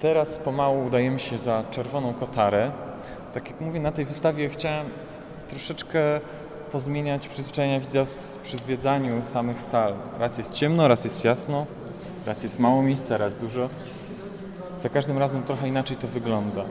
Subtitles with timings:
[0.00, 2.70] teraz pomału udajemy się za Czerwoną Kotarę.
[3.34, 4.86] Tak jak mówię, na tej wystawie chciałem
[5.48, 6.20] troszeczkę
[6.72, 8.04] pozmieniać przyzwyczajenia widza
[8.42, 9.94] przy zwiedzaniu samych sal.
[10.18, 11.66] Raz jest ciemno, raz jest jasno,
[12.26, 13.68] raz jest mało miejsca, raz dużo.
[14.78, 16.64] Za każdym razem trochę inaczej to wygląda.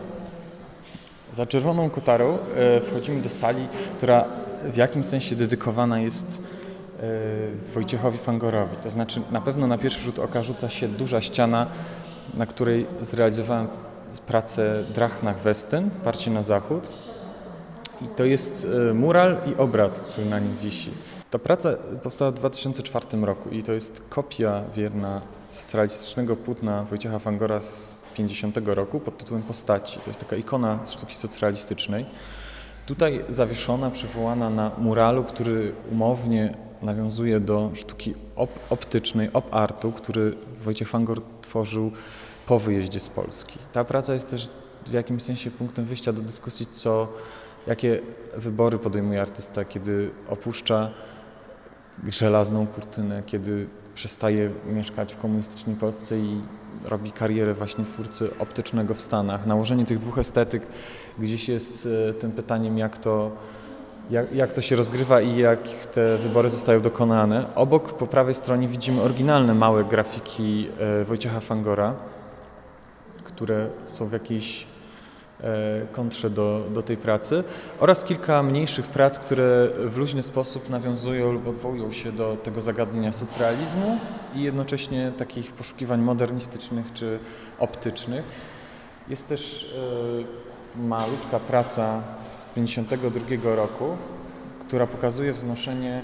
[1.34, 3.68] Za Czerwoną Kotarą e, wchodzimy do sali,
[3.98, 4.26] która
[4.64, 6.44] w jakimś sensie dedykowana jest
[7.00, 7.04] e,
[7.74, 8.78] Wojciechowi Fangorowi.
[8.78, 11.68] To znaczy na pewno na pierwszy rzut oka rzuca się duża ściana,
[12.34, 13.68] na której zrealizowałem
[14.28, 16.90] pracę Drachnach Westen, parcie na zachód.
[18.02, 20.92] I to jest e, mural i obraz, który na nim wisi.
[21.32, 21.70] Ta praca
[22.04, 28.58] powstała w 2004 roku i to jest kopia wierna socjalistycznego płótna Wojciecha Fangora z 50
[28.66, 30.00] roku pod tytułem Postaci.
[30.00, 32.06] To jest taka ikona sztuki socjalistycznej.
[32.86, 40.90] Tutaj zawieszona, przywołana na muralu, który umownie nawiązuje do sztuki op- optycznej, op-artu, który Wojciech
[40.90, 41.92] Fangor tworzył
[42.48, 43.60] po wyjeździe z Polski.
[43.74, 44.50] Ta praca jest też
[44.86, 47.08] w jakimś sensie punktem wyjścia do dyskusji, co,
[47.68, 48.02] jakie
[48.38, 50.90] wybory podejmuje artysta, kiedy opuszcza
[52.08, 56.42] żelazną kurtynę, kiedy przestaje mieszkać w komunistycznej Polsce i
[56.84, 59.46] robi karierę właśnie twórcy optycznego w Stanach.
[59.46, 60.64] Nałożenie tych dwóch estetyk
[61.20, 63.32] gdzieś jest e, tym pytaniem, jak to,
[64.10, 65.60] jak, jak to się rozgrywa i jak
[65.94, 67.56] te wybory zostają dokonane.
[67.56, 70.70] Obok, po prawej stronie widzimy oryginalne małe grafiki
[71.02, 71.96] e, Wojciecha Fangora,
[73.24, 74.68] które są w jakiejś
[75.42, 75.46] e,
[75.92, 77.44] kontrze do, do tej pracy
[77.80, 83.12] oraz kilka mniejszych prac, które w luźny sposób nawiązują lub odwołują się do tego zagadnienia
[83.12, 83.98] socrealizmu
[84.36, 87.20] i jednocześnie takich poszukiwań modernistycznych czy
[87.60, 88.24] optycznych.
[89.08, 89.74] Jest też
[90.76, 92.02] e, malutka praca
[92.56, 93.98] 1952 roku,
[94.68, 96.02] która pokazuje wznoszenie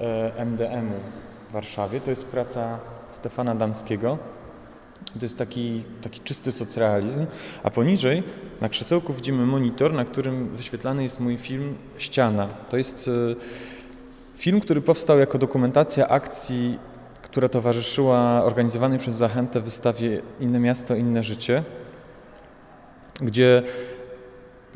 [0.00, 1.00] e, MDM-u
[1.50, 2.00] w Warszawie.
[2.00, 2.78] To jest praca
[3.12, 4.18] Stefana Damskiego.
[5.14, 7.26] To jest taki, taki czysty socrealizm,
[7.62, 8.22] a poniżej
[8.60, 12.48] na krzesełku widzimy monitor, na którym wyświetlany jest mój film Ściana.
[12.68, 13.34] To jest e,
[14.36, 16.78] film, który powstał jako dokumentacja akcji,
[17.22, 21.64] która towarzyszyła organizowanej przez Zachętę wystawie Inne Miasto, Inne Życie,
[23.20, 23.62] gdzie,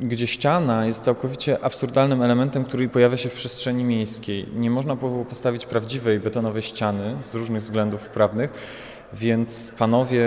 [0.00, 4.47] gdzie ściana jest całkowicie absurdalnym elementem, który pojawia się w przestrzeni miejskiej.
[4.56, 8.50] Nie można było postawić prawdziwej betonowej ściany z różnych względów prawnych,
[9.12, 10.27] więc panowie,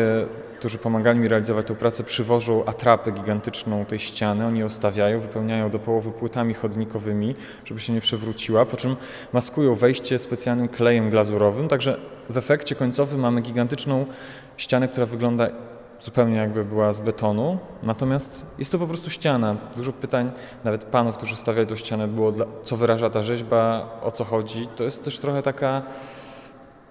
[0.60, 5.70] którzy pomagali mi realizować tę pracę, przywożą atrapę gigantyczną tej ściany, oni ją stawiają, wypełniają
[5.70, 7.36] do połowy płytami chodnikowymi,
[7.66, 8.96] żeby się nie przewróciła, po czym
[9.34, 11.98] maskują wejście specjalnym klejem glazurowym, także
[12.30, 14.06] w efekcie końcowym mamy gigantyczną
[14.58, 15.50] ścianę, która wygląda
[16.00, 19.56] zupełnie jakby była z betonu, natomiast jest to po prostu ściana.
[19.76, 20.32] Dużo pytań,
[20.64, 24.68] nawet panów, którzy stawiali tą ścianę, było, dla, co wyraża ta rzeźba, o co chodzi.
[24.76, 25.82] To jest też trochę taka,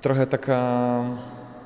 [0.01, 1.05] trochę taka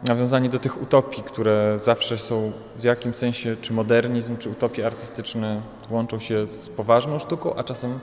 [0.09, 5.61] nawiązanie do tych utopii, które zawsze są w jakimś sensie, czy modernizm, czy utopie artystyczne
[5.91, 7.99] łączą się z poważną sztuką, a czasem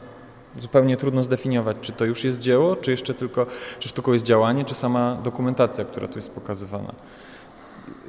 [0.60, 3.46] zupełnie trudno zdefiniować, czy to już jest dzieło, czy jeszcze tylko,
[3.80, 6.94] czy sztuką jest działanie, czy sama dokumentacja, która tu jest pokazywana.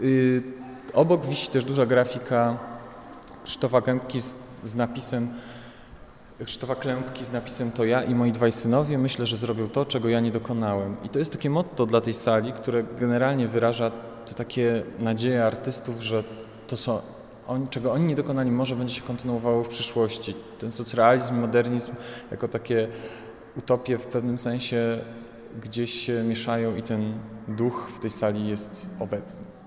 [0.00, 0.43] Yy,
[0.94, 2.59] Obok wisi też duża grafika
[3.44, 4.34] Krzysztofa Kępki z,
[4.65, 5.28] z napisem
[6.44, 10.09] Krzysztofa Klępki z napisem To ja i moi dwaj synowie myślę, że zrobią to, czego
[10.09, 10.97] ja nie dokonałem.
[11.04, 13.91] I to jest takie motto dla tej sali, które generalnie wyraża
[14.27, 16.25] te takie nadzieje artystów, że
[16.66, 17.03] to, co
[17.47, 20.34] oni, czego oni nie dokonali, może będzie się kontynuowało w przyszłości.
[20.59, 21.93] Ten socrealizm, modernizm
[22.31, 22.88] jako takie
[23.56, 24.98] utopie w pewnym sensie
[25.62, 27.12] gdzieś się mieszają i ten
[27.48, 29.57] duch w tej sali jest obecny.